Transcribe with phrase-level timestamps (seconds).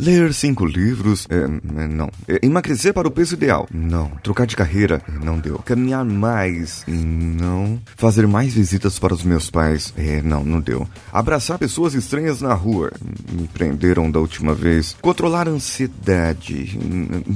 [0.00, 1.26] Ler cinco livros?
[1.28, 1.46] É,
[1.88, 2.08] não.
[2.28, 3.66] É, emagrecer para o peso ideal?
[3.72, 4.08] Não.
[4.22, 5.02] Trocar de carreira?
[5.22, 5.58] Não deu.
[5.58, 6.84] Caminhar mais?
[6.86, 7.80] Não.
[7.96, 9.92] Fazer mais visitas para os meus pais?
[9.96, 10.86] É, não, não deu.
[11.12, 12.92] Abraçar pessoas estranhas na rua?
[13.32, 14.96] Me prenderam da última vez.
[15.02, 16.78] Controlar a ansiedade?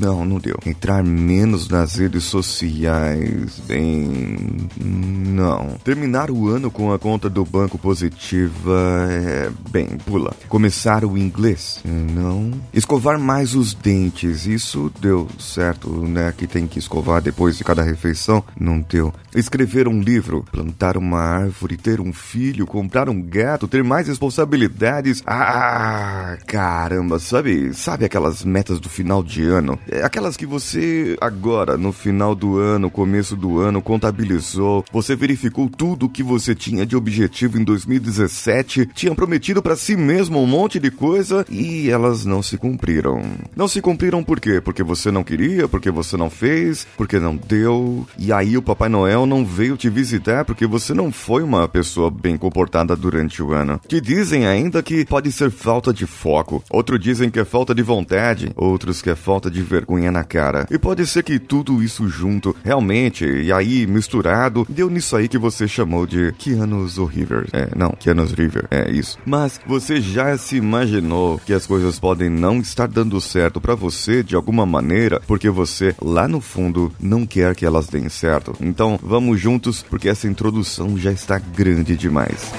[0.00, 0.58] Não, não deu.
[0.66, 3.62] Entrar menos nas redes sociais?
[3.68, 4.68] Bem.
[4.84, 5.78] Não.
[5.84, 9.06] Terminar o ano com a conta do banco positiva?
[9.10, 9.50] É.
[9.70, 10.34] Bem, pula.
[10.48, 11.80] Começar o inglês?
[11.84, 12.47] Não.
[12.72, 16.32] Escovar mais os dentes, isso deu certo, né?
[16.36, 19.12] Que tem que escovar depois de cada refeição, não deu.
[19.34, 25.22] Escrever um livro, plantar uma árvore, ter um filho, comprar um gato, ter mais responsabilidades.
[25.26, 27.72] Ah, caramba, sabe?
[27.74, 29.78] Sabe aquelas metas do final de ano?
[29.90, 35.68] É, aquelas que você agora, no final do ano, começo do ano, contabilizou, você verificou
[35.68, 40.46] tudo o que você tinha de objetivo em 2017, tinha prometido para si mesmo um
[40.46, 43.22] monte de coisa e elas não se cumpriram.
[43.56, 44.60] Não se cumpriram por quê?
[44.60, 48.06] Porque você não queria, porque você não fez, porque não deu.
[48.18, 52.10] E aí o Papai Noel não veio te visitar porque você não foi uma pessoa
[52.10, 53.80] bem comportada durante o ano.
[53.86, 56.62] Que dizem ainda que pode ser falta de foco.
[56.70, 60.66] Outros dizem que é falta de vontade, outros que é falta de vergonha na cara.
[60.70, 65.38] E pode ser que tudo isso junto, realmente, e aí misturado, deu nisso aí que
[65.38, 67.46] você chamou de Keanu's River.
[67.52, 69.18] É, não, Keanu's River, é isso.
[69.24, 73.74] Mas você já se imaginou que as coisas podem podem não estar dando certo para
[73.74, 78.54] você de alguma maneira, porque você lá no fundo não quer que elas deem certo.
[78.60, 82.52] Então, vamos juntos porque essa introdução já está grande demais.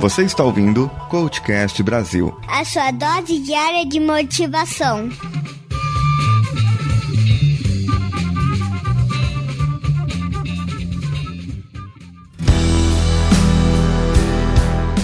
[0.00, 2.34] Você está ouvindo Coachcast Brasil.
[2.48, 5.10] A sua dose diária de motivação.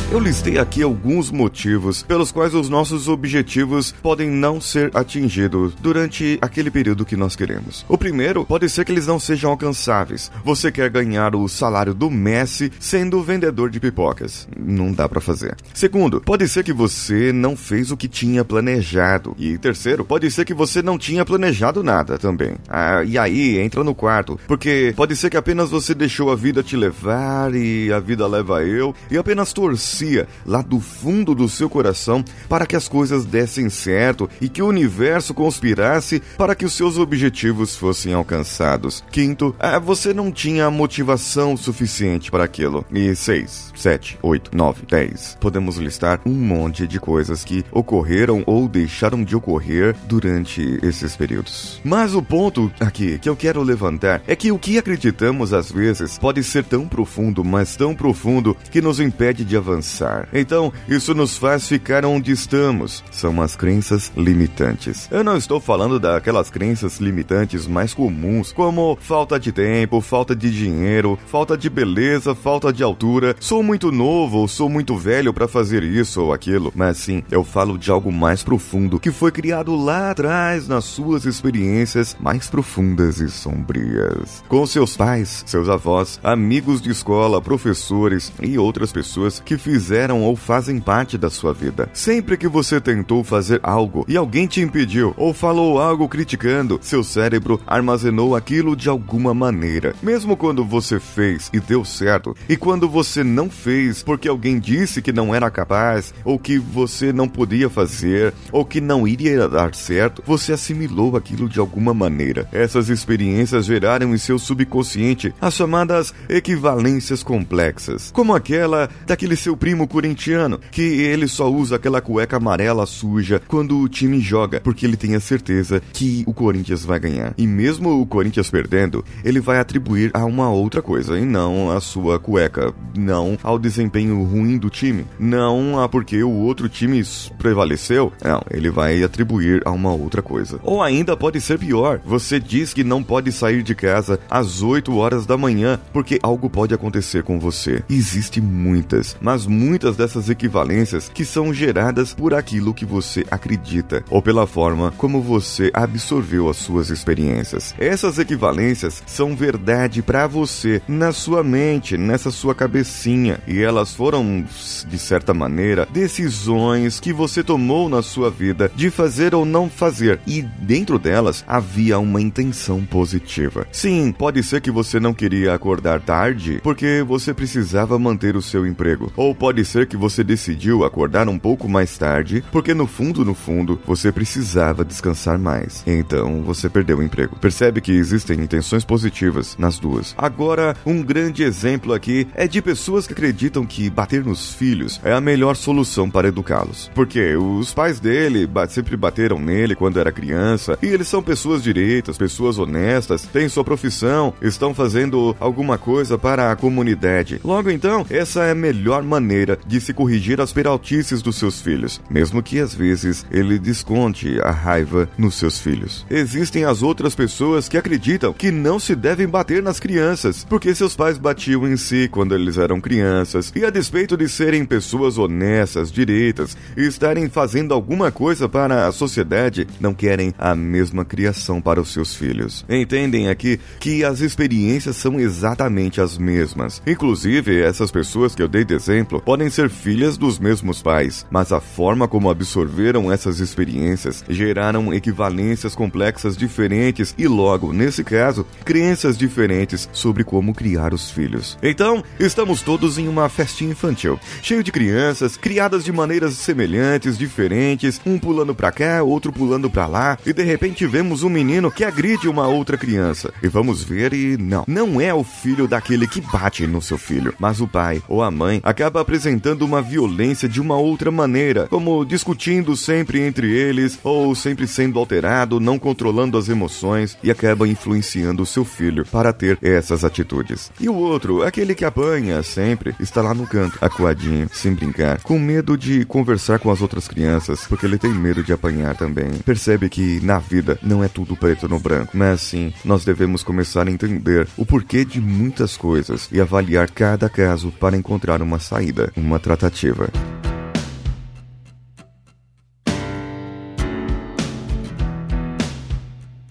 [0.08, 6.38] Eu listei aqui alguns motivos pelos quais os nossos objetivos podem não ser atingidos durante
[6.40, 7.84] aquele período que nós queremos.
[7.88, 10.30] O primeiro pode ser que eles não sejam alcançáveis.
[10.44, 14.46] Você quer ganhar o salário do Messi sendo vendedor de pipocas.
[14.56, 15.56] Não dá para fazer.
[15.74, 19.34] Segundo, pode ser que você não fez o que tinha planejado.
[19.36, 22.54] E terceiro, pode ser que você não tinha planejado nada também.
[22.68, 26.62] Ah, e aí entra no quarto, porque pode ser que apenas você deixou a vida
[26.62, 31.48] te levar e a vida leva eu e apenas torci torcia lá do fundo do
[31.48, 36.64] seu coração para que as coisas dessem certo e que o universo conspirasse para que
[36.64, 39.02] os seus objetivos fossem alcançados.
[39.10, 42.84] Quinto, é, você não tinha motivação suficiente para aquilo.
[42.92, 45.36] E seis, sete, oito, nove, dez.
[45.40, 51.80] Podemos listar um monte de coisas que ocorreram ou deixaram de ocorrer durante esses períodos.
[51.84, 56.18] Mas o ponto aqui que eu quero levantar é que o que acreditamos às vezes
[56.18, 59.85] pode ser tão profundo, mas tão profundo que nos impede de avançar
[60.32, 63.02] então, isso nos faz ficar onde estamos.
[63.10, 65.08] São as crenças limitantes.
[65.10, 70.50] Eu não estou falando daquelas crenças limitantes mais comuns, como falta de tempo, falta de
[70.50, 75.48] dinheiro, falta de beleza, falta de altura, sou muito novo ou sou muito velho para
[75.48, 76.72] fazer isso ou aquilo.
[76.74, 81.24] Mas sim, eu falo de algo mais profundo que foi criado lá atrás nas suas
[81.24, 84.42] experiências mais profundas e sombrias.
[84.48, 90.22] Com seus pais, seus avós, amigos de escola, professores e outras pessoas que fizeram fizeram
[90.22, 91.90] ou fazem parte da sua vida.
[91.92, 97.04] Sempre que você tentou fazer algo e alguém te impediu ou falou algo criticando, seu
[97.04, 99.94] cérebro armazenou aquilo de alguma maneira.
[100.02, 105.02] Mesmo quando você fez e deu certo, e quando você não fez porque alguém disse
[105.02, 109.74] que não era capaz, ou que você não podia fazer, ou que não iria dar
[109.74, 112.48] certo, você assimilou aquilo de alguma maneira.
[112.50, 119.88] Essas experiências geraram em seu subconsciente as chamadas equivalências complexas, como aquela daquele seu primo
[119.88, 124.96] corintiano, que ele só usa aquela cueca amarela suja quando o time joga, porque ele
[124.96, 127.34] tem a certeza que o Corinthians vai ganhar.
[127.36, 131.80] E mesmo o Corinthians perdendo, ele vai atribuir a uma outra coisa, e não a
[131.80, 137.02] sua cueca, não ao desempenho ruim do time, não a porque o outro time
[137.36, 138.12] prevaleceu.
[138.22, 140.60] Não, ele vai atribuir a uma outra coisa.
[140.62, 144.96] Ou ainda pode ser pior, você diz que não pode sair de casa às 8
[144.96, 147.82] horas da manhã porque algo pode acontecer com você.
[147.90, 149.55] Existem muitas, mas muitas
[149.96, 155.70] dessas equivalências que são geradas por aquilo que você acredita ou pela forma como você
[155.74, 157.74] absorveu as suas experiências.
[157.78, 164.44] Essas equivalências são verdade para você na sua mente, nessa sua cabecinha, e elas foram
[164.88, 170.20] de certa maneira decisões que você tomou na sua vida de fazer ou não fazer,
[170.26, 173.66] e dentro delas havia uma intenção positiva.
[173.72, 178.66] Sim, pode ser que você não queria acordar tarde porque você precisava manter o seu
[178.66, 182.84] emprego, ou pode pode ser que você decidiu acordar um pouco mais tarde, porque no
[182.84, 185.84] fundo, no fundo, você precisava descansar mais.
[185.86, 187.36] Então você perdeu o emprego.
[187.36, 190.16] Percebe que existem intenções positivas nas duas.
[190.18, 195.12] Agora, um grande exemplo aqui é de pessoas que acreditam que bater nos filhos é
[195.12, 196.90] a melhor solução para educá-los.
[196.92, 202.18] Porque os pais dele sempre bateram nele quando era criança e eles são pessoas direitas,
[202.18, 207.40] pessoas honestas, têm sua profissão, estão fazendo alguma coisa para a comunidade.
[207.44, 209.35] Logo então, essa é a melhor maneira
[209.66, 214.50] de se corrigir as peraltices dos seus filhos, mesmo que às vezes ele desconte a
[214.50, 216.06] raiva nos seus filhos.
[216.10, 220.96] Existem as outras pessoas que acreditam que não se devem bater nas crianças, porque seus
[220.96, 225.90] pais batiam em si quando eles eram crianças, e a despeito de serem pessoas honestas,
[225.92, 231.80] direitas e estarem fazendo alguma coisa para a sociedade, não querem a mesma criação para
[231.80, 232.64] os seus filhos.
[232.68, 236.82] Entendem aqui que as experiências são exatamente as mesmas.
[236.86, 241.50] Inclusive, essas pessoas que eu dei de exemplo podem ser filhas dos mesmos pais, mas
[241.50, 249.18] a forma como absorveram essas experiências geraram equivalências complexas diferentes e, logo, nesse caso, crenças
[249.18, 251.58] diferentes sobre como criar os filhos.
[251.60, 258.00] Então, estamos todos em uma festinha infantil, cheio de crianças, criadas de maneiras semelhantes, diferentes,
[258.06, 261.82] um pulando para cá, outro pulando para lá, e de repente vemos um menino que
[261.82, 263.34] agride uma outra criança.
[263.42, 267.34] E vamos ver e não, não é o filho daquele que bate no seu filho,
[267.40, 272.04] mas o pai ou a mãe acaba apresentando uma violência de uma outra maneira, como
[272.04, 278.42] discutindo sempre entre eles ou sempre sendo alterado, não controlando as emoções e acaba influenciando
[278.42, 280.72] o seu filho para ter essas atitudes.
[280.80, 285.38] E o outro, aquele que apanha sempre, está lá no canto, acuadinho, sem brincar, com
[285.38, 289.30] medo de conversar com as outras crianças, porque ele tem medo de apanhar também.
[289.44, 293.86] Percebe que na vida não é tudo preto no branco, mas sim, nós devemos começar
[293.86, 298.95] a entender o porquê de muitas coisas e avaliar cada caso para encontrar uma saída,
[299.16, 300.08] uma tratativa.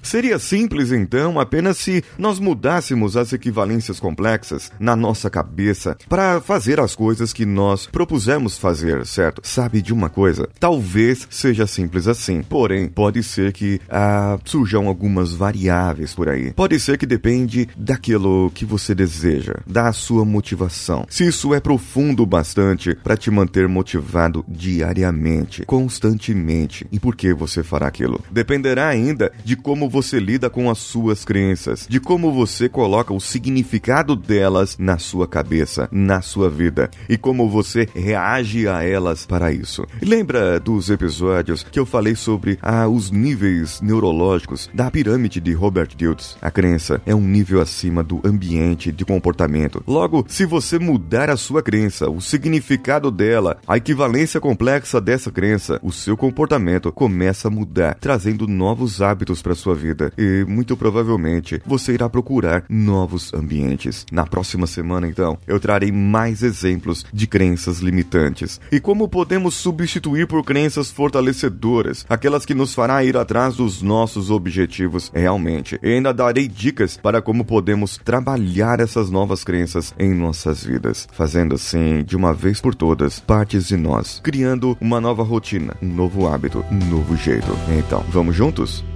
[0.05, 6.79] Seria simples, então, apenas se nós mudássemos as equivalências complexas na nossa cabeça para fazer
[6.79, 9.41] as coisas que nós propusemos fazer, certo?
[9.43, 10.47] Sabe de uma coisa?
[10.59, 16.53] Talvez seja simples assim, porém, pode ser que ah, surjam algumas variáveis por aí.
[16.53, 21.07] Pode ser que depende daquilo que você deseja, da sua motivação.
[21.09, 27.63] Se isso é profundo bastante para te manter motivado diariamente, constantemente, e por que você
[27.63, 28.23] fará aquilo?
[28.31, 33.21] Dependerá ainda de como você lida com as suas crenças, de como você coloca o
[33.21, 39.53] significado delas na sua cabeça, na sua vida e como você reage a elas para
[39.53, 39.87] isso.
[40.01, 45.95] Lembra dos episódios que eu falei sobre ah, os níveis neurológicos da pirâmide de Robert
[45.95, 46.35] Dilts?
[46.41, 49.81] A crença é um nível acima do ambiente de comportamento.
[49.87, 55.79] Logo, se você mudar a sua crença, o significado dela, a equivalência complexa dessa crença,
[55.81, 60.75] o seu comportamento começa a mudar, trazendo novos hábitos para sua vida vida e muito
[60.75, 64.05] provavelmente você irá procurar novos ambientes.
[64.11, 70.27] Na próxima semana, então, eu trarei mais exemplos de crenças limitantes e como podemos substituir
[70.27, 75.79] por crenças fortalecedoras, aquelas que nos fará ir atrás dos nossos objetivos realmente.
[75.83, 81.55] E ainda darei dicas para como podemos trabalhar essas novas crenças em nossas vidas, fazendo
[81.55, 86.27] assim, de uma vez por todas, partes de nós, criando uma nova rotina, um novo
[86.27, 87.51] hábito, um novo jeito.
[87.77, 88.94] Então, vamos juntos?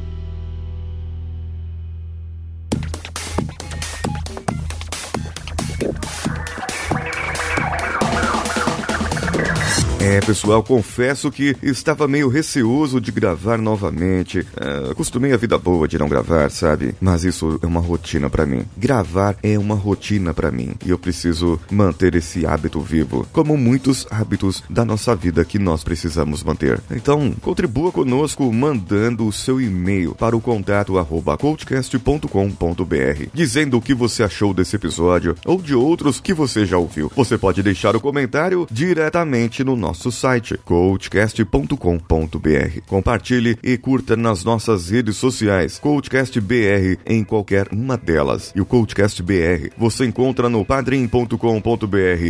[10.01, 14.47] É, pessoal, confesso que estava meio receoso de gravar novamente.
[14.55, 16.95] É, acostumei a vida boa de não gravar, sabe?
[17.01, 18.65] Mas isso é uma rotina para mim.
[18.77, 24.07] Gravar é uma rotina para mim e eu preciso manter esse hábito vivo, como muitos
[24.09, 26.79] hábitos da nossa vida que nós precisamos manter.
[26.89, 33.93] Então, contribua conosco mandando o seu e-mail para o contato arroba coachcast.com.br, dizendo o que
[33.93, 37.11] você achou desse episódio ou de outros que você já ouviu.
[37.17, 42.81] Você pode deixar o comentário diretamente no nosso nosso site coachcast.com.br.
[42.85, 48.53] Compartilhe e curta nas nossas redes sociais Coachcast BR em qualquer uma delas.
[48.55, 51.35] E o Coachcast BR você encontra no padrim.com.br,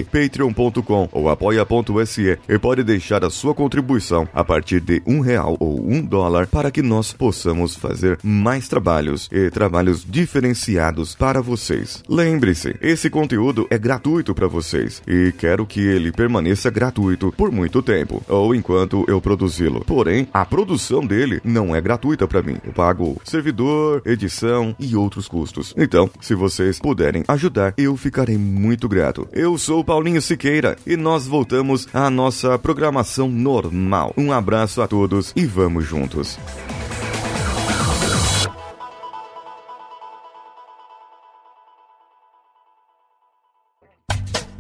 [0.10, 5.86] patreon.com ou apoia.se e pode deixar a sua contribuição a partir de um real ou
[5.86, 12.02] um dólar para que nós possamos fazer mais trabalhos e trabalhos diferenciados para vocês.
[12.08, 17.52] Lembre-se, esse conteúdo é gratuito para vocês e quero que ele permaneça gratuito por por
[17.52, 19.84] muito tempo, ou enquanto eu produzi-lo.
[19.86, 22.58] Porém, a produção dele não é gratuita para mim.
[22.64, 25.74] Eu pago servidor, edição e outros custos.
[25.76, 29.28] Então, se vocês puderem ajudar, eu ficarei muito grato.
[29.34, 34.14] Eu sou Paulinho Siqueira e nós voltamos à nossa programação normal.
[34.16, 36.38] Um abraço a todos e vamos juntos.